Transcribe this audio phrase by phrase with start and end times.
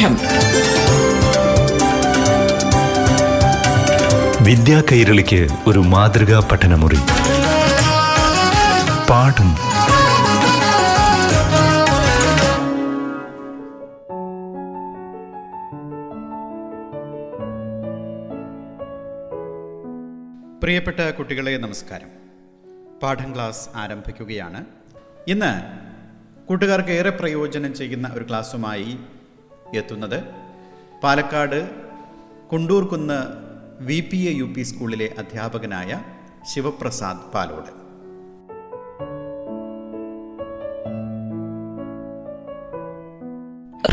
[0.00, 0.16] പാഠം
[4.44, 6.98] വിദ്യാ കൈരളിക്ക് ഒരു മാതൃകാ പഠനമുറി.
[9.10, 9.50] പാഠം.
[20.62, 22.08] പ്രിയപ്പെട്ട കുട്ടികളെ നമസ്കാരം.
[23.02, 24.64] പാഠം ക്ലാസ് ആരംഭിക്കുകയാണ്.
[25.28, 25.52] ഇന്ന്
[26.48, 28.98] കൂട്ടുകാർക്ക് ഏറെ പ്രയോജനം ചെയ്യുന്ന ഒരു ക്ലാസ്സുമായി
[29.74, 30.24] എത്തുന്നത്.
[31.02, 31.70] Palakkad
[32.52, 36.02] Kundurkunnu V P A U P സ്കൂളിലെ അധ്യാപകനായ
[36.54, 37.80] ശിവപ്രസാദ് പാലോട്.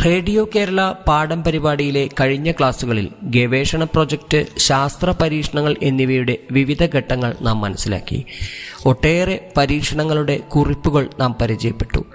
[0.05, 8.25] റേഡിയോ കേരള പാഠം പരിപാടിയിലെ കഴിഞ്ഞ ക്ലാസ്സുകളിൽ ഗവേഷണ പ്രൊജക്ട് ശാസ്ത്ര പരീക്ഷണങ്ങൾ എന്നിവയുടെ വിവിധ ഘട്ടങ്ങൾ നാം മനസ്സിലാക്കി.
[8.87, 12.05] ഒട്ടേറെ പരീക്ഷണങ്ങളുടെ കുറിപ്പുകൾ നാം പരിചയപ്പെട്ടു.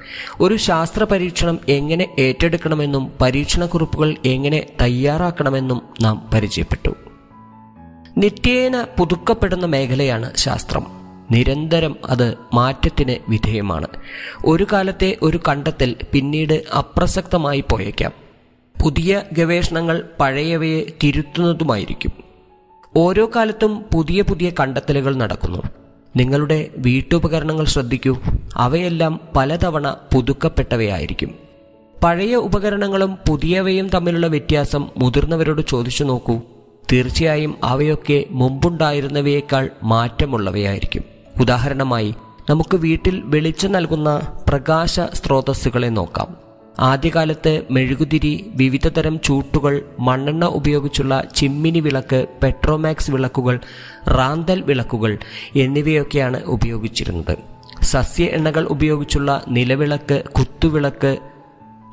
[0.40, 6.94] ഒരു ശാസ്ത്ര പരീക്ഷണം എങ്ങനെ ഏറ്റെടുക്കണമെന്നും പരീക്ഷണ കുറിപ്പുകൾ എങ്ങനെ തയ്യാറാക്കണമെന്നും നാം പരിചയപ്പെട്ടു.
[8.18, 10.86] നിത്യേന പുതുക്കപ്പെടുന്ന മേഖലയാണ് ശാസ്ത്രം.
[11.30, 13.86] നിരന്തരം അത് മാറ്റത്തിന് വിധേയമാണ്.
[14.46, 18.12] ഒരു കാലത്തെ ഒരു കണ്ടെത്തൽ പിന്നീട് അപ്രസക്തമായി പോയേക്കാം.
[18.82, 22.12] പുതിയ ഗവേഷണങ്ങൾ പഴയവയെ തിരുത്തുന്നതുമായിരിക്കും.
[22.96, 25.81] ഓരോ കാലത്തും പുതിയ പുതിയ കണ്ടെത്തലുകൾ നടക്കുന്നു.
[26.16, 28.16] നിങ്ങളുടെ വീട്ടുപകരണങ്ങൾ ശ്രദ്ധിക്കൂ.
[28.56, 31.34] അവയെല്ലാം പലതവണ പുതുക്കപ്പെട്ടവയായിരിക്കും.
[32.04, 36.40] പഴയ ഉപകരണങ്ങളും പുതിയവയും തമ്മിലുള്ള വ്യത്യാസം മുതിർന്നവരോട് ചോദിച്ചു നോക്കൂ.
[36.92, 41.02] തീർച്ചയായും അവയൊക്കെ മുമ്പുണ്ടായിരുന്നവയേക്കാൾ മാറ്റമുള്ളവയായിരിക്കും.
[41.40, 42.14] ഉദാഹരണമായി
[42.50, 46.41] നമുക്ക് വീട്ടിൽ വെളിച്ചം നൽകുന്ന പ്രകാശ സ്രോതസ്സുകളെ നോക്കാം.
[46.78, 53.60] ആദ്യകാലത്ത് മെഴുകുതിരി വിവിധതരം ചൂട്ടുകൾ മണ്ണെണ്ണ ഉപയോഗിച്ചുള്ള ചിമ്മിനി വിളക്ക് പെട്രോമാക്സ് വിളക്കുകൾ
[54.08, 55.18] റാന്തൽ വിളക്കുകൾ
[55.56, 57.38] എന്നിവയൊക്കെയാണ് ഉപയോഗിച്ചിരുന്നത്.
[57.82, 61.16] സസ്യ എണ്ണകൾ ഉപയോഗിച്ചുള്ള നിലവിളക്ക് കുത്തുവിളക്ക്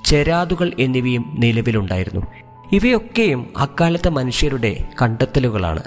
[0.05, 2.25] ചെരാതുകൾ എന്നിവയും നിലവിലുണ്ടായിരുന്നു.
[2.71, 5.83] ഇവയൊക്കെയും അക്കാലത്തെ മനുഷ്യരുടെ കണ്ടെത്തലുകളാണ്.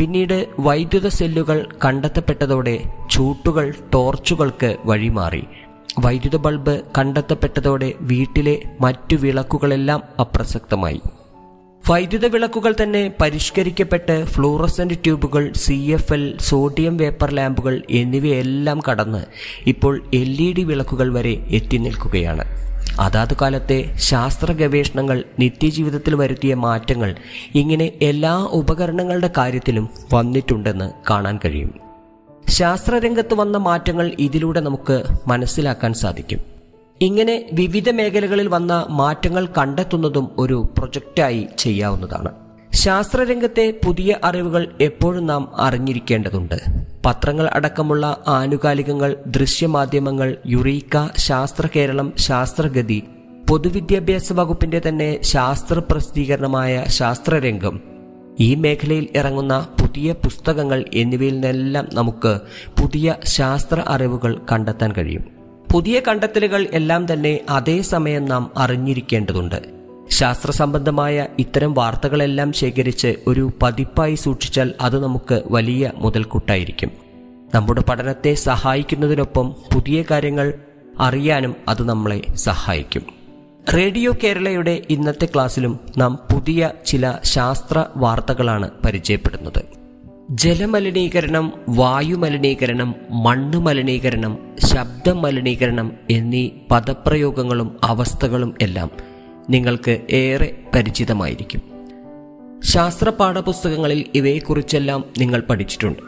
[0.00, 5.44] പിന്നീട് വൈദ്യുത സെല്ലുകൾ കണ്ടെത്തപ്പെട്ടതോടെ ചൂട്ടുകൾ ടോർച്ചുകൾക്ക് വഴിമാറി.
[5.98, 11.00] വൈദ്യുത ബൾബ് കണ്ടെത്തപ്പെട്ടതോടെ വീട്ടിലെ മറ്റു വിളക്കുകളെല്ലാം അപ്രസക്തമായി.
[11.90, 19.24] വൈദ്യുത വിളക്കുകൾ തന്നെ പരിഷ്കരിക്കപ്പെട്ട് ഫ്ലൂറസെന്റ് ട്യൂബുകൾ C F L sodium vapour ലാമ്പുകൾ എന്നിവയെല്ലാം കടന്ന്
[19.66, 22.44] ഇപ്പോൾ എൽ ഇ ഡി വിളക്കുകൾ വരെ എത്തി നിൽക്കുകയാണ്.
[23.00, 27.16] അതാത് കാലത്തെ ശാസ്ത്ര ഗവേഷണങ്ങൾ നിത്യജീവിതത്തിൽ വരുത്തിയ മാറ്റങ്ങൾ
[27.54, 31.87] ഇങ്ങനെ എല്ലാ ഉപകരണങ്ങളുടെ കാര്യത്തിലും വന്നിട്ടുണ്ടെന്ന് കാണാൻ കഴിയും.
[32.48, 36.38] ശാസ്ത്രരംഗത്ത് വന്ന മാറ്റങ്ങൾ ഇതിലൂടെ നമുക്ക് മനസ്സിലാക്കാൻ സാധിക്കും.
[37.00, 42.30] ഇങ്ങനെ വിവിധ മേഖലകളിൽ വന്ന മാറ്റങ്ങൾ കണ്ടെത്തുന്നതും ഒരു പ്രൊജക്റ്റായി ചെയ്യാവുന്നതാണ്.
[42.72, 46.54] ശാസ്ത്രരംഗത്തെ പുതിയ അറിവുകൾ എപ്പോഴും നാം അറിഞ്ഞിരിക്കേണ്ടതുണ്ട്.
[47.06, 53.02] പത്രങ്ങൾ അടക്കമുള്ള ആനുകാലികങ്ങൾ ദൃശ്യമാധ്യമങ്ങൾ യുറീക്ക ശാസ്ത്ര കേരളം ശാസ്ത്രഗതി
[53.50, 57.97] പൊതുവിദ്യാഭ്യാസ വകുപ്പിന്റെ തന്നെ ശാസ്ത്ര പ്രസിദ്ധീകരണമായ ശാസ്ത്രരംഗം
[58.40, 62.40] ഈ മേഖലയിൽ ഇറങ്ങുന്ന പുതിയ പുസ്തകങ്ങൾ എന്നിവയിൽ നിന്നെല്ലാം നമുക്ക്
[62.80, 65.24] പുതിയ ശാസ്ത്ര അറിവുകൾ കണ്ടെത്താൻ കഴിയും.
[65.72, 69.78] പുതിയ കണ്ടെത്തലുകൾ എല്ലാം തന്നെ അതേസമയം നാം അറിഞ്ഞിരിക്കേണ്ടതുണ്ട്.
[70.10, 76.90] ശാസ്ത്ര സംബന്ധമായ ഇത്തരം വാർത്തകളെല്ലാം ശേഖരിച്ച് ഒരു പതിപ്പായി സൂക്ഷിച്ചാൽ അത് നമുക്ക് വലിയ മുതൽക്കൂട്ടായിരിക്കും.
[77.54, 80.54] നമ്മുടെ പഠനത്തെ സഹായിക്കുന്നതിനൊപ്പം പുതിയ കാര്യങ്ങൾ
[81.00, 83.17] അറിയാനും അത് നമ്മളെ സഹായിക്കും.
[83.74, 89.64] റേഡിയോ കേരളയുടെ ഇന്നത്തെ ക്ലാസ്സിലും നാം പുതിയ ചില ശാസ്ത്ര വാർത്തകളാണ് പരിചയപ്പെടുന്നത്.
[90.30, 98.90] ജലമലിനീകരണം വായുമലിനീകരണം മണ്ണ് മലിനീകരണം ശബ്ദ മലിനീകരണം എന്നീ പദപ്രയോഗങ്ങളും അവസ്ഥകളും എല്ലാം
[99.50, 101.62] നിങ്ങൾക്ക് ഏറെ പരിചിതമായിരിക്കും.
[102.64, 106.02] ശാസ്ത്ര പാഠപുസ്തകങ്ങളിൽ ഇവയെക്കുറിച്ചെല്ലാം നിങ്ങൾ പഠിച്ചിട്ടുണ്ട്.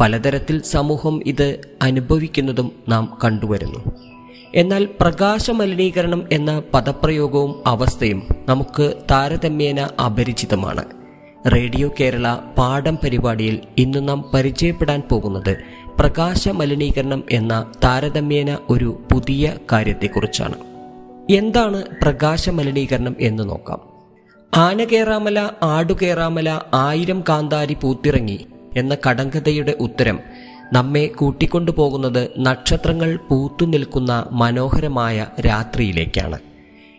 [0.00, 4.08] പലതരത്തിൽ സമൂഹം ഇത് അനുഭവിക്കുന്നതും നാം കണ്ടുവരുന്നു.
[4.54, 10.84] എന്നാൽ പ്രകാശ മലിനീകരണം എന്ന പദപ്രയോഗവും അവസ്ഥയും നമുക്ക് താരതമ്യേന അപരിചിതമാണ്.
[11.54, 15.56] റേഡിയോ കേരള പാഠം പരിപാടിയിൽ ഇന്ന് നാം പരിചയപ്പെടാൻ പോകുന്നത്
[15.98, 20.56] പ്രകാശ മലിനീകരണം എന്ന താരതമ്യേന ഒരു പുതിയ കാര്യത്തെക്കുറിച്ചാണ്.
[21.32, 23.80] എന്താണ് പ്രകാശ മലിനീകരണം എന്ന് നോക്കാം.
[24.56, 28.46] ആന കേറാമല ആടുകേറാമല ആയിരം കാന്താരി പൂത്തിറങ്ങി
[28.76, 30.20] എന്ന കടങ്കഥയുടെ ഉത്തരം
[30.72, 36.38] നമ്മെ കൂട്ടിക്കൊണ്ടുപോകുന്നത് നക്ഷത്രങ്ങൾ പൂത്തു നിൽക്കുന്ന മനോഹരമായ രാത്രിയിലേക്കാണ്.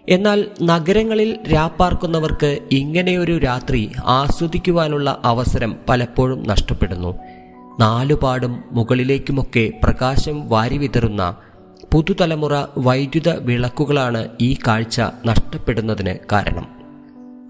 [0.09, 7.17] എന്നാൽ നഗരങ്ങളിൽ രാപ്പാർക്കുന്നവർക്ക് ഇങ്ങനെയൊരു രാത്രി ആസ്വദിക്കുവാനുള്ള അവസരം പലപ്പോഴും നഷ്ടപ്പെടുന്നു.
[7.79, 11.35] നാലുപാടും മുകളിലേക്കുമൊക്കെ പ്രകാശം വാരിവിതറുന്ന
[11.93, 16.78] പുതുതലമുറ വൈദ്യുത വിളക്കുകളാണ് ഈ കാഴ്ച നഷ്ടപ്പെടുന്നതിന് കാരണം.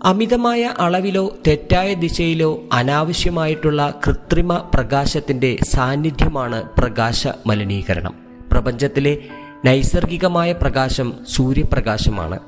[0.04, 8.14] അമിതമായ അളവിലോ തെറ്റായ ദിശയിലോ അനാവശ്യമായിട്ടുള്ള കൃത്രിമ പ്രകാശത്തിന്റെ സാന്നിധ്യമാണ് പ്രകാശ മലിനീകരണം
[8.52, 9.18] പ്രപഞ്ചത്തിലെ
[9.66, 12.40] നൈസർഗികമായ പ്രകാശം സൂര്യപ്രകാശമാണ്.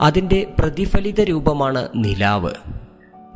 [0.00, 2.50] അതിന്റെ പ്രതിഫലിത രൂപമാണ് നിലാവ്.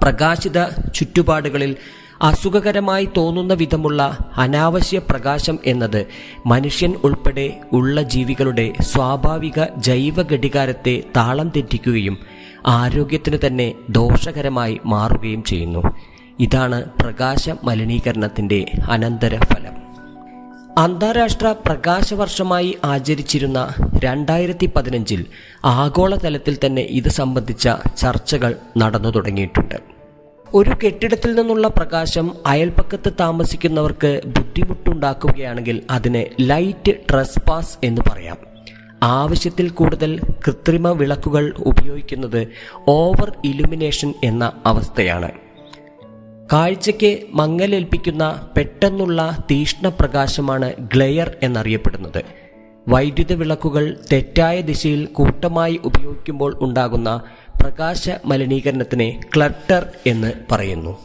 [0.03, 0.65] പ്രകാശിത
[0.95, 1.77] ചുറ്റുപാടുകളിൽ
[2.23, 6.07] അസുഖകരമായി തോന്നുന്ന വിധമുള്ള അനാവശ്യ പ്രകാശം എന്നത്
[6.47, 12.19] മനുഷ്യൻ ഉൾപ്പെടെ ഉള്ള ജീവികളുടെ സ്വാഭാവിക ജൈവ ഘടികാരത്തെ താളം തെറ്റിക്കുകയും
[12.67, 15.83] ആരോഗ്യത്തിന് തന്നെ ദോഷകരമായി മാറുകയും ചെയ്യുന്നു.
[16.41, 19.81] ഇതാണ് പ്രകാശ മലിനീകരണത്തിന്റെ അനന്തരഫലം.
[20.79, 23.75] അന്താരാഷ്ട്ര പ്രകാശവർഷമായി ആചരിച്ചിരുന്ന
[24.05, 25.27] രണ്ടായിരത്തി പതിനഞ്ചിൽ
[25.65, 29.75] ആഗോളതലത്തിൽ തന്നെ ഇത് സംബന്ധിച്ച ചർച്ചകൾ നടന്നു തുടങ്ങിയിട്ടുണ്ട്.
[30.55, 38.50] ഒരു കെട്ടിടത്തിൽ നിന്നുള്ള പ്രകാശം അയൽപ്പക്കത്ത് താമസിക്കുന്നവർക്ക് ബുദ്ധിമുട്ടുണ്ടാക്കുകയാണെങ്കിൽ അതിന് ലൈറ്റ് ട്രസ്പാസ് എന്ന് പറയാം.
[39.03, 42.49] ആവശ്യത്തിൽ കൂടുതൽ കൃത്രിമ വിളക്കുകൾ ഉപയോഗിക്കുന്നത്
[42.89, 45.31] ഓവർ ഇലുമിനേഷൻ എന്ന അവസ്ഥയാണ്.
[46.53, 52.25] കാഴ്ചയ്ക്ക് മങ്ങലേൽപ്പിക്കുന്ന പെട്ടെന്നുള്ള തീഷ്ണപ്രകാശമാണ് ഗ്ലെയർ എന്നറിയപ്പെടുന്നത്.
[52.89, 57.21] വൈദ്യുത വിളക്കുകൾ തെറ്റായ ദിശയിൽ കൂട്ടമായി ഉപയോഗിക്കുമ്പോൾ ഉണ്ടാകുന്ന
[57.61, 60.99] പ്രകാശ മലിനീകരണത്തിനെ ക്ലട്ടർ എന്ന് പറയുന്നു.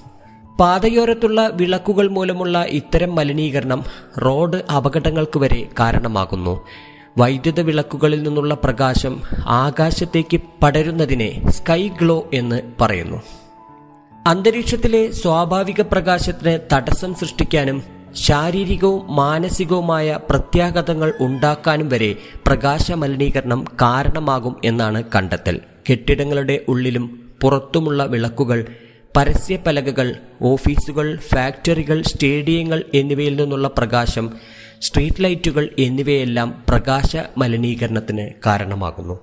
[0.60, 3.84] പാതയോരത്തുള്ള വിളക്കുകൾ മൂലമുള്ള ഇത്തരം മലിനീകരണം
[4.18, 6.68] റോഡ് അപകടങ്ങൾക്ക് വരെ കാരണമാകുന്നു.
[7.18, 13.22] വൈദ്യുത വിളക്കുകളിൽ നിന്നുള്ള പ്രകാശം ആകാശത്തേക്ക് പടരുന്നതിനെ സ്കൈ ഗ്ലോ എന്ന് പറയുന്നു.
[14.28, 17.84] അന്തരീക്ഷത്തിലെ സ്വാഭാവിക പ്രകാശത്തിന് തടസ്സം സൃഷ്ടിക്കാനും
[18.14, 22.16] ശാരീരികവും മാനസികവുമായ പ്രത്യാഘാതങ്ങൾ ഉണ്ടാക്കാനും വരെ
[22.48, 25.60] പ്രകാശ മലിനീകരണം കാരണമാകും എന്നാണ് കണ്ടെത്തൽ.
[25.90, 28.66] കെട്ടിടങ്ങളുടെ ഉള്ളിലും പുറത്തുമുള്ള വിളക്കുകൾ
[29.18, 34.26] പരസ്യപലകകൾ ഓഫീസുകൾ ഫാക്ടറികൾ സ്റ്റേഡിയങ്ങൾ എന്നിവയിൽ നിന്നുള്ള പ്രകാശം
[34.82, 39.20] സ്ട്രീറ്റ് ലൈറ്റുകൾ എന്നിവയെല്ലാം പ്രകാശ മലിനീകരണത്തിന് കാരണമാകുന്നു.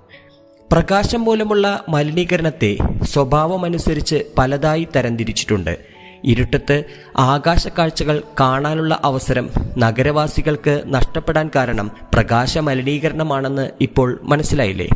[0.72, 5.78] പ്രകാശം മൂലമുള്ള മലിനീകരണത്തെ സ്വഭാവമനുസരിച്ച് പലതായി തരംതിരിച്ചിട്ടുണ്ട്.
[6.24, 6.84] ഇരുട്ടത്ത്
[7.16, 14.88] ആകാശ കാഴ്ചകൾ കാണാനുള്ള അവസരം നഗരവാസികൾക്ക് നഷ്ടപ്പെടാൻ കാരണം പ്രകാശ മലിനീകരണമാണെന്ന് ഇപ്പോൾ മനസ്സിലായില്ലേ?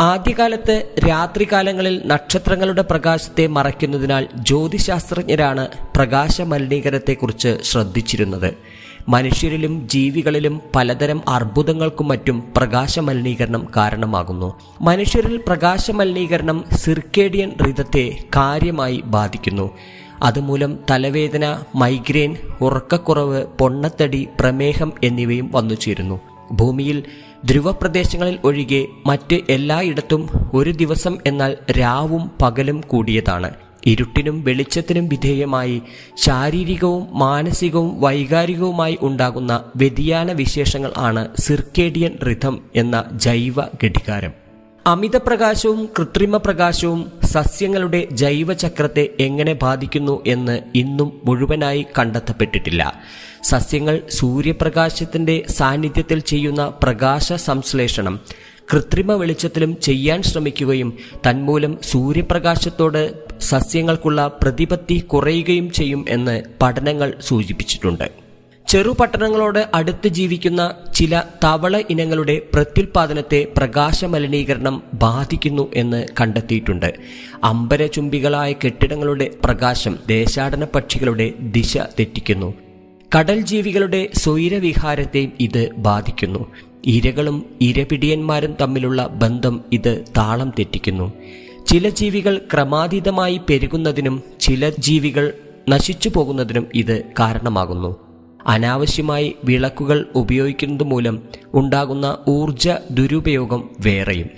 [0.00, 8.54] ആദ്യകാലത്ത് രാത്രികാലങ്ങളിൽ നക്ഷത്രങ്ങളുടെ പ്രകാശത്തെ മറയ്ക്കുന്നതിനാൽ ജ്യോതിശാസ്ത്രജ്ഞരാണ് പ്രകാശ മലിനീകരണത്തെക്കുറിച്ച് ശ്രദ്ധിച്ചിരുന്നത്.
[9.08, 14.60] മനുഷ്യരിലും ജീവികളിലും പലതരം അർബുദങ്ങൾക്കും മറ്റും പ്രകാശ മലിനീകരണം കാരണമാകുന്നു.
[14.80, 19.70] മനുഷ്യരിൽ പ്രകാശ മലിനീകരണം സിർക്കേഡിയൻ ഋതത്തെ കാര്യമായി ബാധിക്കുന്നു.
[20.22, 26.20] അതുമൂലം തലവേദന മൈഗ്രെയിൻ ഉറക്കക്കുറവ് പൊണ്ണത്തടി പ്രമേഹം എന്നിവയും വന്നു ചേരുന്നു.
[26.52, 27.02] ഭൂമിയിൽ
[27.44, 33.50] ധ്രുവപ്രദേശങ്ങളിൽ ഒഴികെ മറ്റ് എല്ലായിടത്തും ഒരു ദിവസം എന്നാൽ രാവും പകലും കൂടിയതാണ്.
[33.86, 35.82] ഇരുട്ടിനും വെളിച്ചത്തിനും വിധേയമായി
[36.18, 44.32] ശാരീരികവും മാനസികവും വൈകാരികവുമായി ഉണ്ടാകുന്ന വ്യതിയാന വിശേഷങ്ങൾ ആണ് സിർക്കേഡിയൻ റിഥം എന്ന ജൈവ ഘടികാരം.
[44.86, 53.02] അമിത പ്രകാശവും കൃത്രിമ പ്രകാശവും സസ്യങ്ങളുടെ ജൈവചക്രത്തെ എങ്ങനെ ബാധിക്കുന്നു എന്ന് ഇന്നും മുഴുവനായി കണ്ടെത്തപ്പെട്ടിട്ടില്ല.
[53.42, 58.20] സസ്യങ്ങൾ സൂര്യപ്രകാശത്തിന്റെ സാന്നിധ്യത്തിൽ ചെയ്യുന്ന പ്രകാശ സംശ്ലേഷണം
[58.72, 60.98] കൃത്രിമ വെളിച്ചത്തിലും ചെയ്യാൻ ശ്രമിക്കുകയും
[61.30, 68.06] തന്മൂലം സൂര്യപ്രകാശത്തോട് സസ്യങ്ങൾക്കുള്ള പ്രതിപത്തി കുറയുകയും ചെയ്യും എന്ന് പഠനങ്ങൾ സൂചിപ്പിച്ചിട്ടുണ്ട്.
[68.68, 76.94] ചെറുപട്ടണങ്ങളോട് അടുത്ത് ജീവിക്കുന്ന ചില തവള ഇനങ്ങളുടെ പ്രത്യുൽപാദനത്തെ പ്രകാശ മലിനീകരണം ബാധിക്കുന്നു എന്ന് കണ്ടെത്തിയിട്ടുണ്ട്.
[77.44, 82.54] അമ്പരചുംബികളായ കെട്ടിടങ്ങളുടെ പ്രകാശം ദേശാടന പക്ഷികളുടെ ദിശ തെറ്റിക്കുന്നു.
[83.18, 86.42] കടൽ ജീവികളുടെ സ്വൈരവിഹാരത്തെയും ഇത് ബാധിക്കുന്നു.
[86.84, 91.12] ഇരകളും ഇരപിടിയന്മാരും തമ്മിലുള്ള ബന്ധം ഇത് താളം തെറ്റിക്കുന്നു.
[91.72, 95.32] ചില ജീവികൾ ക്രമാതീതമായി പെരുകുന്നതിനും ചില ജീവികൾ
[95.68, 97.96] നശിച്ചു പോകുന്നതിനും ഇത് കാരണമാകുന്നു.
[98.46, 101.22] അനാവശ്യമായി വിളക്കുകൾ ഉപയോഗിക്കുന്നത് മൂലം
[101.54, 104.30] ഉണ്ടാകുന്ന ഊർജ ദുരുപയോഗം വേറെയും.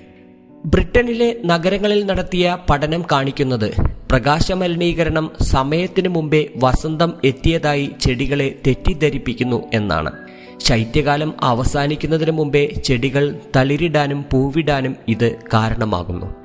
[0.66, 3.74] ബ്രിട്ടനിലെ നഗരങ്ങളിൽ നടത്തിയ പഠനം കാണിക്കുന്നത്
[4.10, 10.12] പ്രകാശമലിനീകരണം സമയത്തിനു മുമ്പേ വസന്തം എത്തിയതായി ചെടികളെ തെറ്റിദ്ധരിപ്പിക്കുന്നു എന്നാണ്.
[10.58, 16.43] ശൈത്യകാലം അവസാനിക്കുന്നതിന് മുമ്പേ ചെടികൾ തളിരിടാനും പൂവിടാനും ഇത് കാരണമാകുന്നു.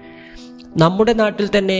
[0.81, 1.79] നമ്മുടെ നാട്ടിൽ തന്നെ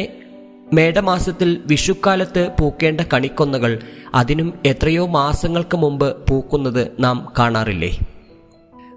[0.73, 3.71] മേടമാസത്തിൽ വിഷുക്കാലത്ത് പൂക്കേണ്ട കണിക്കൊന്നകൾ
[4.15, 7.91] അതിനും എത്രയോ മാസങ്ങൾക്ക് മുമ്പ് പൂക്കുന്നത് നാം കാണാറില്ലേ?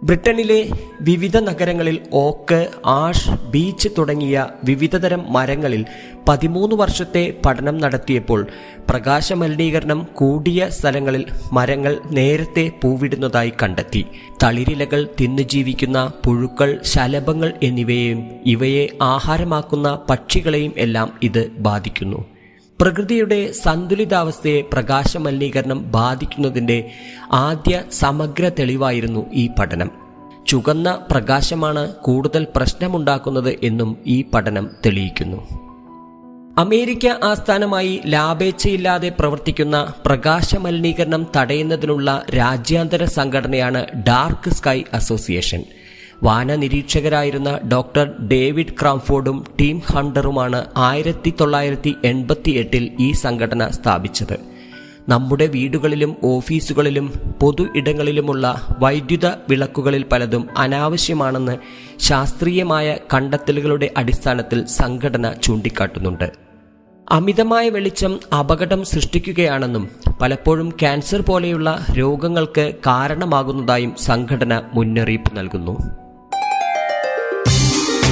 [0.04, 5.84] ബ്രിട്ടനിലെ വിവിധ നഗരങ്ങളിൽ ഓക്ക് ആഷ് ബീച്ച് തുടങ്ങിയ വിവിധതരം മരങ്ങളിൽ
[6.28, 8.46] പതിമൂന്ന് വർഷത്തെ പഠനം നടത്തിയപ്പോൾ
[8.90, 14.04] പ്രകാശ മലിനീകരണം കൂടിയ സ്ഥലങ്ങളിൽ മരങ്ങൾ നേരത്തെ പൂവിടുന്നതായി കണ്ടെത്തി.
[14.42, 22.31] തളിരിലകൾ തിന്നു ജീവിക്കുന്ന പുഴുക്കൾ ശലഭങ്ങൾ എന്നിവയെയും ഇവയെ ആഹാരമാക്കുന്ന പക്ഷികളെയും എല്ലാം ഇത് ബാധിക്കുന്നു.
[22.80, 26.90] പ്രകൃതിയുടെ സന്തുലിതാവസ്ഥയെ പ്രകാശമലിനീകരണം ബാധിക്കുന്നതിന്റെ
[27.32, 29.90] ആദ്യ സമഗ്ര തെളിവായിരുന്നു ഈ പഠനം.
[30.46, 35.38] ചുകന്ന പ്രകാശമാണ് കൂടുതൽ പ്രശ്നമുണ്ടാക്കുന്നത് എന്നും ഈ പഠനം തെളിയിക്കുന്നു.
[36.58, 45.64] അമേരിക്ക ആസ്ഥാനമായി ലാഭേച്ഛയില്ലാതെ പ്രവർത്തിക്കുന്ന പ്രകാശമലിനീകരണം തടയുന്നതിനുള്ള രാജ്യാന്തര സംഘടനയാണ് ഡാർക്ക് സ്കൈ അസോസിയേഷൻ.
[46.22, 54.40] വാനനിരീക്ഷകരായിരുന്ന ഡോക്ടർ ഡേവിഡ് ക്രാംഫോർഡും ടീം ഹണ്ടറുമാണ് ആയിരത്തി തൊള്ളായിരത്തി എൺപത്തി എട്ടിൽ ഈ സംഘടന സ്ഥാപിച്ചത്.
[55.08, 61.56] നമ്മുടെ വീടുകളിലും ഓഫീസുകളിലും പൊതു ഇടങ്ങളിലുമുള്ള വൈദ്യുത വിളക്കുകളിൽ പലതും അനാവശ്യമാണെന്ന്
[62.00, 66.32] ശാസ്ത്രീയമായ കണ്ടെത്തലുകളുടെ അടിസ്ഥാനത്തിൽ സംഘടന ചൂണ്ടിക്കാട്ടുന്നുണ്ട്.
[67.10, 69.88] അമിതമായ വെളിച്ചം അപകടം സൃഷ്ടിക്കുകയാണെന്നും
[70.20, 76.01] പലപ്പോഴും ക്യാൻസർ പോലെയുള്ള രോഗങ്ങൾക്ക് കാരണമാകുന്നതായും സംഘടന മുന്നറിയിപ്പ് നൽകുന്നു.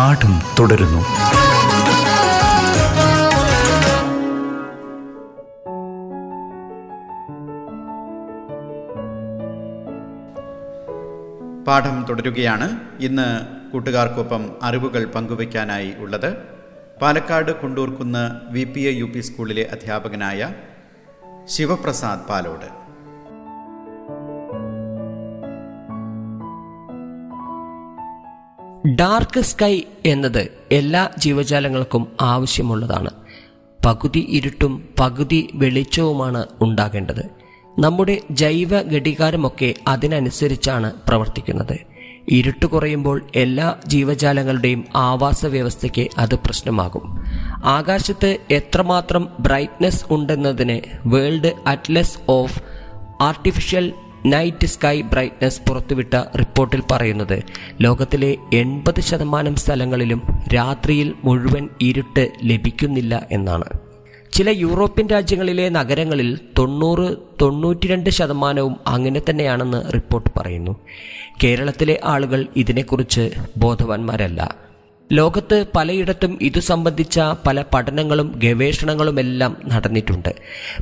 [0.00, 0.98] പാഠം തുടരുന്നു.
[11.64, 12.80] പാഠം തുടരുകയാണ്.
[13.00, 16.36] ഇന്ന് കൂട്ടുകാർക്കൊപ്പം അറിവുകൾ പങ്കുവയ്ക്കാനായി ഉള്ളത്
[17.02, 20.54] Palakkad Kundurkunnu V P A U P സ്കൂളിലെ അധ്യാപകനായ
[21.44, 22.79] ശിവപ്രസാദ് പാലോട്.
[28.86, 33.10] ഡാർക്ക് സ്കൈ എന്നത് എല്ലാ ജീവജാലങ്ങൾക്കും ആവശ്യമുള്ളതാണ്.
[33.86, 37.30] പകുതി ഇരുട്ടും പകുതി വെളിച്ചവുമാണ് ഉണ്ടാകേണ്ടത്.
[37.78, 41.78] നമ്മുടെ ജൈവ ഘടികാരമൊക്കെ അതിനനുസരിച്ചാണ് പ്രവർത്തിക്കുന്നത്.
[42.28, 47.24] ഇരുട്ട് കുറയുമ്പോൾ എല്ലാ ജീവജാലങ്ങളുടെയും ആവാസ വ്യവസ്ഥയ്ക്ക് അത് പ്രശ്നമാകും.
[47.64, 52.62] ആകാശത്ത് എത്രമാത്രം brightness ഉണ്ടെന്നതിന് world atlas of
[53.20, 53.92] artificial
[54.26, 57.42] night sky brightness പുറത്തുവിട്ട റിപ്പോർട്ടിൽ പറയുന്നത്
[57.80, 60.22] ലോകത്തിലെ എൺപത് ശതമാനം സ്ഥലങ്ങളിലും
[60.54, 63.64] രാത്രിയിൽ മുഴുവൻ ഇരുട്ട് ലഭിക്കുന്നില്ല എന്നാണ്.
[64.32, 70.76] ചില യൂറോപ്യൻ രാജ്യങ്ങളിലെ നഗരങ്ങളിൽ തൊണ്ണൂറ് തൊണ്ണൂറ്റിരണ്ട് ശതമാനവും അങ്ങനെ തന്നെയാണെന്ന് റിപ്പോർട്ട് പറയുന്നു.
[71.44, 74.69] കേരളത്തിലെ ആളുകൾ ഇതിനെക്കുറിച്ച് ബോധവാന്മാരല്ല.
[75.12, 80.34] ലോകത്ത് പലയിടത്തും ഇതു സംബന്ധിച്ച പല പഠനങ്ങളും ഗവേഷണങ്ങളുമെല്ലാം നടന്നിട്ടുണ്ട്.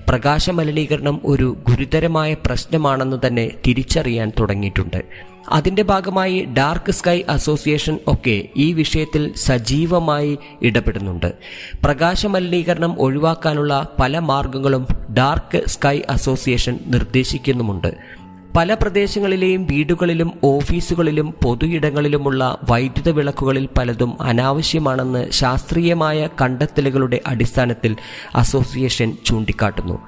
[0.09, 5.05] പ്രകാശ മലിനീകരണം ഒരു ഗുരുതരമായ പ്രശ്നമാണെന്ന് തന്നെ തിരിച്ചറിയാൻ തുടങ്ങിയിട്ടുണ്ട്.
[5.49, 11.35] അതിന്റെ ഭാഗമായി ഡാർക്ക് സ്കൈ അസോസിയേഷൻ ഒക്കെ ഈ വിഷയത്തിൽ സജീവമായി ഇടപെടുന്നുണ്ട്.
[11.85, 14.87] പ്രകാശ മലിനീകരണം ഒഴിവാക്കാനുള്ള പല മാർഗങ്ങളും
[15.19, 18.18] ഡാർക്ക് സ്കൈ അസോസിയേഷൻ നിർദ്ദേശിക്കുന്നുമുണ്ട്.
[18.59, 27.97] പല പ്രദേശങ്ങളിലെയും വീടുകളിലും ഓഫീസുകളിലും പൊതുയിടങ്ങളിലുമുള്ള വൈദ്യുത വിളക്കുകളിൽ പലതും അനാവശ്യമാണെന്ന് ശാസ്ത്രീയമായ കണ്ടെത്തലുകളുടെ അടിസ്ഥാനത്തിൽ
[28.35, 29.99] അസോസിയേഷൻ ചൂണ്ടിക്കാട്ടുന്നു.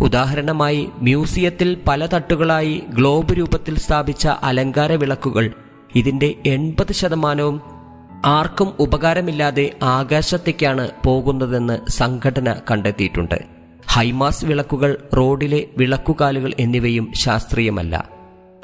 [0.00, 5.50] ഉദാഹരണമായി മ്യൂസിയത്തിൽ പല തട്ടുകളായി ഗ്ലോബ് രൂപത്തിൽ സ്ഥാപിച്ച അലങ്കാര വിളക്കുകൾ
[5.94, 7.60] ഇതിന്റെ എൺപത് ശതമാനവും
[8.24, 13.61] ആർക്കും ഉപകാരമില്ലാതെ ആകാശത്തേക്കാണ് പോകുന്നതെന്ന് സംഘടന കണ്ടെത്തിയിട്ടുണ്ട്.
[13.92, 18.10] ഹൈമാസ് വിളക്കുകൾ റോഡിലെ വിളക്കുകാലുകൾ എന്നിവയും ശാസ്ത്രീയമല്ല.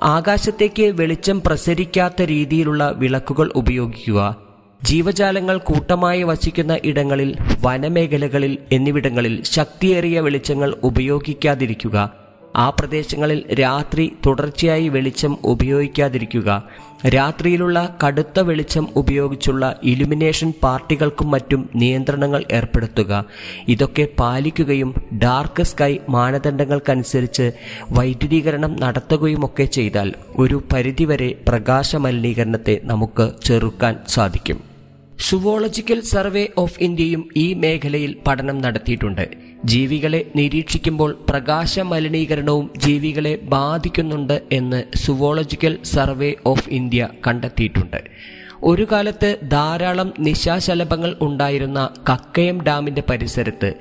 [0.02, 4.36] ആകാശത്തേക്ക് വെളിച്ചം പ്രസരിക്കാത്ത രീതിയിലുള്ള വിളക്കുകൾ ഉപയോഗിക്കുക
[4.84, 12.17] ജീവജാലങ്ങൾ കൂട്ടമായി വസിക്കുന്ന ഇടങ്ങളിൽ വനമേഖലകളിൽ എന്നിവിടങ്ങളിൽ ശക്തിയേറിയ വെളിച്ചങ്ങൾ ഉപയോഗിക്കാതിരിക്കുക
[12.58, 16.64] ആ പ്രദേശങ്ങളിൽ രാത്രി തുടർച്ചയായി വെളിച്ചം ഉപയോഗിക്കാതിരിക്കുക.
[17.14, 23.24] രാത്രിയിലുള്ള കടുത്ത വെളിച്ചം ഉപയോഗിച്ചുള്ള ഇലുമിനേഷൻ പാർട്ടികൾക്കും മറ്റും നിയന്ത്രണങ്ങൾ ഏർപ്പെടുത്തുക.
[23.68, 27.52] ഇതൊക്കെ പാലിക്കുകയും ഡാർക്ക് സ്കൈ മാനദണ്ഡങ്ങൾക്കനുസരിച്ച്
[27.90, 34.60] വൈദ്യുതീകരണം നടത്തുകയുമൊക്കെ ചെയ്താൽ ഒരു പരിധിവരെ പ്രകാശ മലിനീകരണത്തെ നമുക്ക് ചെറുക്കാൻ സാധിക്കും.
[35.20, 39.47] സുവോളജിക്കൽ സർവേ ഓഫ് ഇന്ത്യയും ഈ മേഖലയിൽ പഠനം നടത്തിയിട്ടുണ്ട്.
[39.64, 48.04] ജീവികളെ നിരീക്ഷിക്കുമ്പോൾ പ്രകാശ മലിനീകരണവും ജീവികളെ ബാധിക്കുന്നുണ്ട് എന്ന് സുവോളജിക്കൽ സർവേ ഓഫ് ഇന്ത്യ കണ്ടെത്തിയിട്ടുണ്ട്.
[48.62, 53.74] ഒരു കാലത്ത് ധാരാളം നിശാശലഭങ്ങൾ ഉണ്ടായിരുന്ന കക്കയം ഡാമിന്റെ പരിസരത്ത്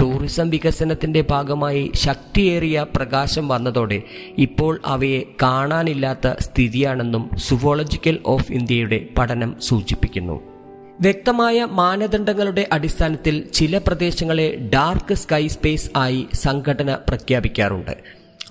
[0.00, 4.02] ടൂറിസം വികസനത്തിന്റെ ഭാഗമായി ശക്തിയേറിയ പ്രകാശം വന്നതോടെ
[4.38, 10.53] ഇപ്പോൾ അവയെ കാണാനില്ലാത്ത സ്ഥിതിയാണെന്നും സുവോളജിക്കൽ ഓഫ് ഇന്ത്യയുടെ പഠനം സൂചിപ്പിക്കുന്നു.
[11.00, 17.96] വ്യക്തമായ മാനദണ്ഡങ്ങളുടെ അടിസ്ഥാനത്തിൽ ചില പ്രദേശങ്ങളെ ഡാർക്ക് സ്കൈ സ്പേസ് ആയി സംഘടന പ്രഖ്യാപിക്കാറുണ്ട്.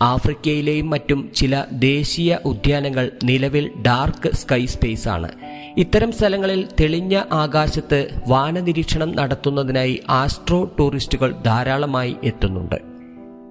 [0.01, 5.31] ആഫ്രിക്കയിലെയും മറ്റും ചില ദേശീയ ഉദ്യാനങ്ങൾ നിലവിൽ ഡാർക്ക് സ്കൈ സ്പേസ് ആണ്.
[5.77, 12.92] ഇത്തരം സ്ഥലങ്ങളിൽ തെളിഞ്ഞ ആകാശത്ത് വാനനിരീക്ഷണം നടത്തുന്നതിനായി ആസ്ട്രോ ടൂറിസ്റ്റുകൾ ധാരാളമായി എത്തുന്നുണ്ട്.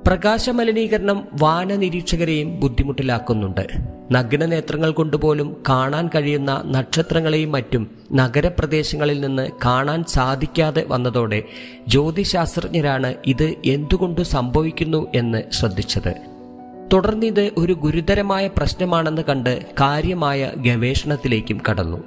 [0.07, 3.69] പ്രകാശ മലിനീകരണം വാനനിരീക്ഷകരെയും ബുദ്ധിമുട്ടിലാക്കുന്നുണ്ട്.
[4.13, 11.43] നഗ്ന നേത്രങ്ങൾ കൊണ്ടുപോലും കാണാൻ കഴിയുന്ന നക്ഷത്രങ്ങളെയും മറ്റും നഗരപ്രദേശങ്ങളിൽ നിന്ന് കാണാൻ സാധിക്കാതെ വന്നതോടെ
[11.89, 16.15] ജ്യോതിശാസ്ത്രജ്ഞരാണ് ഇത് എന്തുകൊണ്ട് സംഭവിക്കുന്നു എന്ന് ശ്രദ്ധിച്ചത്.
[16.93, 22.05] തുടർന്ന് ഇത് ഒരു ഗുരുതരമായ പ്രശ്നമാണെന്ന് കണ്ട് കാര്യമായ ഗവേഷണത്തിലേക്കും കടന്നു.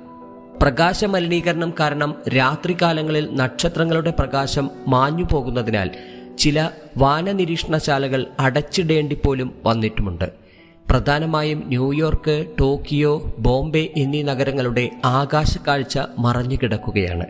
[0.62, 5.90] പ്രകാശ മലിനീകരണം കാരണം രാത്രികാലങ്ങളിൽ നക്ഷത്രങ്ങളുടെ പ്രകാശം മാഞ്ഞു പോകുന്നതിനാൽ
[6.38, 10.32] ചില വാനനിരീക്ഷണശാലകൾ അടച്ചിടേണ്ടി പോലും വന്നിട്ടുമുണ്ട്.
[10.90, 17.26] പ്രധാനമായും ന്യൂയോർക്ക് ടോക്കിയോ ബോംബെ എന്നീ നഗരങ്ങളുടെ ആകാശക്കാഴ്ച മറഞ്ഞു കിടക്കുകയാണ്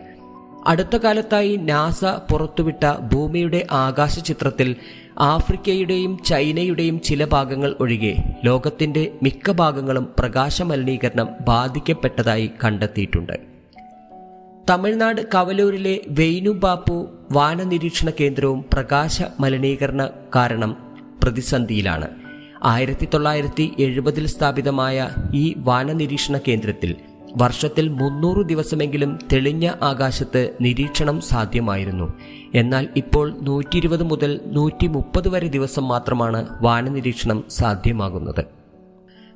[0.66, 4.76] അടുത്ത കാലത്തായി നാസ പുറത്തുവിട്ട ഭൂമിയുടെ ആകാശ ചിത്രത്തിൽ
[5.18, 13.55] ആഫ്രിക്കയുടെയും ചൈനയുടെയും ചില ഭാഗങ്ങൾ ഒഴികെ ലോകത്തിന്റെ മിക്ക ഭാഗങ്ങളും പ്രകാശ മലിനീകരണം ബാധിക്കപ്പെട്ടതായി കണ്ടെത്തിയിട്ടുണ്ട്.
[14.68, 16.96] തമിഴ്നാട് കവലൂരിലെ വെയിനുബാപ്പു
[17.32, 20.02] വാനനിരീക്ഷണ കേന്ദ്രവും പ്രകാശ മലിനീകരണ
[20.36, 20.72] കാരണം
[21.22, 22.08] പ്രതിസന്ധിയിലാണ്.
[22.64, 26.96] ആയിരത്തി തൊള്ളായിരത്തി എഴുപതിൽ സ്ഥാപിതമായ ഈ വാനനിരീക്ഷണ കേന്ദ്രത്തിൽ
[27.36, 32.06] വർഷത്തിൽ മുന്നൂറ് ദിവസമെങ്കിലും തെളിഞ്ഞ ആകാശത്ത് നിരീക്ഷണം സാധ്യമായിരുന്നു.
[32.54, 38.44] എന്നാൽ ഇപ്പോൾ നൂറ്റി ഇരുപത് മുതൽ നൂറ്റി മുപ്പത് വരെ ദിവസം മാത്രമാണ് വാനനിരീക്ഷണം സാധ്യമാകുന്നത്.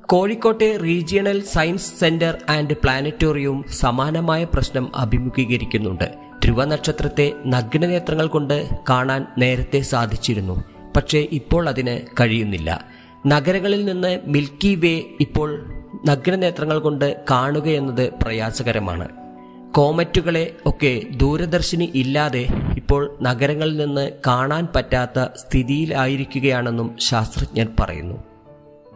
[0.05, 6.11] കോഴിക്കോട്ടെ റീജിയണൽ സയൻസ് സെന്റർ ആൻഡ് പ്ലാനറ്റോറിയവും സമാനമായ പ്രശ്നം അഭിമുഖീകരിക്കുന്നുണ്ട്.
[6.43, 10.63] ധ്രുവ നക്ഷത്രത്തെ നഗ്നനേത്രങ്ങൾ കൊണ്ട് കാണാൻ നേരത്തെ സാധിച്ചിരുന്നു.
[10.95, 12.85] പക്ഷേ ഇപ്പോൾ അതിന് കഴിയുന്നില്ല.
[13.27, 15.73] നഗരങ്ങളിൽ നിന്ന് മിൽക്കി വേ ഇപ്പോൾ
[16.05, 19.09] നഗ്നനേത്രങ്ങൾ കൊണ്ട് കാണുകയെന്നത് പ്രയാസകരമാണ്.
[19.71, 28.30] കോമറ്റുകളെ ഒക്കെ ദൂരദർശിനി ഇല്ലാതെ ഇപ്പോൾ നഗരങ്ങളിൽ നിന്ന് കാണാൻ പറ്റാത്ത സ്ഥിതിയിലായിരിക്കുകയാണെന്നും ശാസ്ത്രജ്ഞർ പറയുന്നു.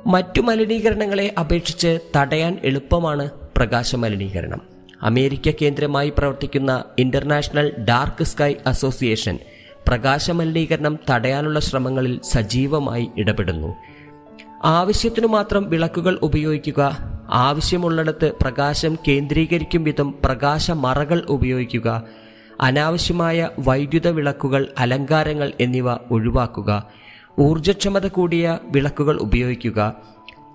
[0.08, 4.62] മറ്റു മലിനീകരണങ്ങളെ അപേക്ഷിച്ച് തടയാൻ എളുപ്പമാണ് പ്രകാശ മലിനീകരണം.
[5.02, 9.40] അമേരിക്ക കേന്ദ്രമായി പ്രവർത്തിക്കുന്ന ഇന്റർനാഷണൽ ഡാർക്ക് സ്കൈ അസോസിയേഷൻ
[9.88, 13.76] പ്രകാശ മലിനീകരണം തടയാനുള്ള ശ്രമങ്ങളിൽ സജീവമായി ഇടപെടുന്നു.
[14.64, 16.98] ആവശ്യത്തിനു മാത്രം വിളക്കുകൾ ഉപയോഗിക്കുക
[17.30, 22.04] ആവശ്യമുള്ളിടത്ത് പ്രകാശം കേന്ദ്രീകരിക്കും വിധം പ്രകാശ മറകൾ ഉപയോഗിക്കുക
[22.62, 26.92] അനാവശ്യമായ വൈദ്യുത വിളക്കുകൾ അലങ്കാരങ്ങൾ എന്നിവ ഒഴിവാക്കുക
[27.40, 29.96] ഊർജക്ഷമത കൂടിയ വിളക്കുകൾ ഉപയോഗിക്കുക.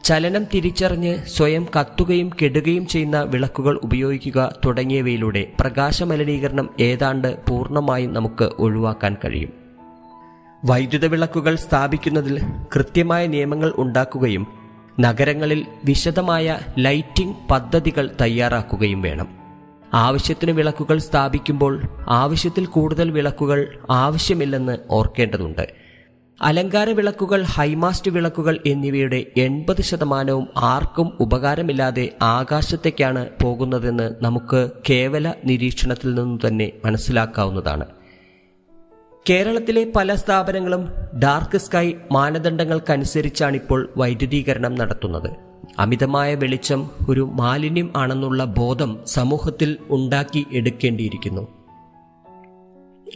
[0.04, 9.16] ചലനം തിരിച്ചറിഞ്ഞ് സ്വയം കത്തുകയും കെടുകയും ചെയ്യുന്ന വിളക്കുകൾ ഉപയോഗിക്കുക തുടങ്ങിയവയിലൂടെ പ്രകാശ മലിനീകരണം ഏതാണ്ട് പൂർണമായും നമുക്ക് ഒഴിവാക്കാൻ
[9.24, 9.52] കഴിയും.
[10.64, 12.42] വൈദ്യുത വിളക്കുകൾ സ്ഥാപിക്കുന്നതിൽ
[12.74, 14.46] കൃത്യമായ നിയമങ്ങൾ ഉണ്ടാക്കുകയും
[15.00, 19.28] നഗരങ്ങളിൽ വിശദമായ ലൈറ്റിംഗ് പദ്ധതികൾ തയ്യാറാക്കുകയും വേണം.
[19.94, 25.79] ആവശ്യത്തിന് വിളക്കുകൾ സ്ഥാപിക്കുമ്പോൾ ആവശ്യത്തിൽ കൂടുതൽ വിളക്കുകൾ ആവശ്യമില്ലെന്ന് ഓർക്കേണ്ടതുണ്ട്.
[26.42, 36.38] അലങ്കാര വിളക്കുകൾ ഹൈമാസ്റ്റ് വിളക്കുകൾ എന്നിവയുടെ എൺപത് ശതമാനവും ആർക്കും ഉപകാരമില്ലാതെ ആകാശത്തേക്കാണ് പോകുന്നതെന്ന് നമുക്ക് കേവല നിരീക്ഷണത്തിൽ നിന്ന്
[36.46, 37.86] തന്നെ മനസ്സിലാക്കാവുന്നതാണ്.
[39.30, 40.88] കേരളത്തിലെ പല സ്ഥാപനങ്ങളും
[41.22, 45.30] ഡാർക്ക് സ്കൈ മാനദണ്ഡങ്ങൾക്കനുസരിച്ചാണ് ഇപ്പോൾ വൈദ്യുതീകരണം നടത്തുന്നത്.
[45.78, 51.59] അമിതമായ വെളിച്ചം ഒരു മാലിന്യം ആണെന്നുള്ള ബോധം സമൂഹത്തിൽ ഉണ്ടാക്കി എടുക്കേണ്ടിയിരിക്കുന്നു.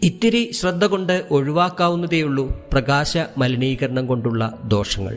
[0.02, 5.16] ഇത്തിരി ശ്രദ്ധ കൊണ്ട് ഒഴിവാക്കാവുന്നതേയുള്ളൂ പ്രകാശ മലിനീകരണം കൊണ്ടുള്ള ദോഷങ്ങൾ.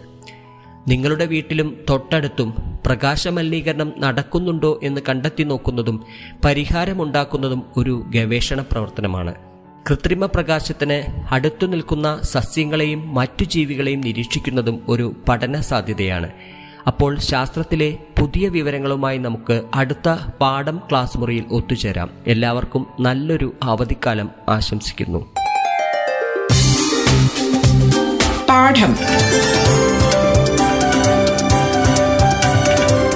[0.87, 2.53] നിങ്ങളുടെ വീട്ടിലും തൊട്ടടുത്തും
[2.85, 6.05] പ്രകാശ മലിനീകരണം നടക്കുന്നുണ്ടോ എന്ന് കണ്ടെത്തി നോക്കുന്നതും
[6.45, 9.35] പരിഹാരമുണ്ടാക്കുന്നതും ഒരു ഗവേഷണ പ്രവർത്തനമാണ്.
[9.89, 16.29] കൃത്രിമ പ്രകാശത്തിന് അടുത്തു നിൽക്കുന്ന സസ്യങ്ങളെയും മറ്റു ജീവികളെയും നിരീക്ഷിക്കുന്നതും ഒരു പഠന സാധ്യതയാണ്.
[16.88, 20.10] അപ്പോൾ ശാസ്ത്രത്തിലെ പുതിയ വിവരങ്ങളുമായി നമുക്ക് അടുത്ത
[20.41, 22.10] പാഠം ക്ലാസ് മുറിയിൽ ഒത്തുചേരാം.
[22.28, 25.19] എല്ലാവർക്കും നല്ലൊരു അവധിക്കാലം ആശംസിക്കുന്നു.
[28.50, 28.97] പാഠം.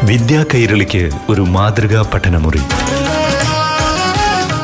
[0.08, 2.62] വിദ്യാ കൈരളിക്ക് ഒരു മാതൃകാ പഠനമുറി.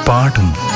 [0.07, 0.66] പാഠം.